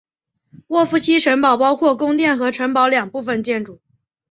[0.69, 3.79] 沃夫西城堡包括宫殿和城堡两部分建筑。